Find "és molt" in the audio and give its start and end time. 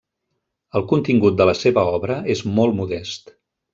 2.37-2.77